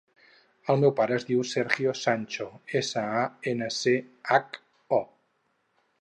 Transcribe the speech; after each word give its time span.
El 0.73 0.79
meu 0.83 0.93
pare 0.99 1.13
es 1.17 1.25
diu 1.27 1.43
Sergio 1.49 1.93
Sancho: 2.05 2.49
essa, 2.81 3.03
a, 3.21 3.29
ena, 3.53 3.71
ce, 3.79 3.97
hac, 4.37 4.59
o. 5.03 5.03